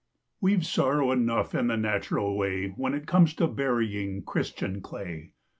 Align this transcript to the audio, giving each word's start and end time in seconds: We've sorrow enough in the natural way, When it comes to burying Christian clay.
We've 0.41 0.65
sorrow 0.65 1.11
enough 1.11 1.53
in 1.53 1.67
the 1.67 1.77
natural 1.77 2.35
way, 2.35 2.69
When 2.69 2.95
it 2.95 3.05
comes 3.05 3.35
to 3.35 3.45
burying 3.47 4.23
Christian 4.23 4.81
clay. 4.81 5.33